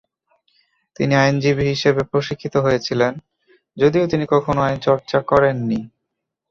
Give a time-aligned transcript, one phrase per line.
[0.95, 3.13] তিনি আইনজীবী হিসেবে প্রশিক্ষিত হয়েছিলেন,
[3.77, 5.79] যদিও তিনি কখনো আইন চর্চা করেননি।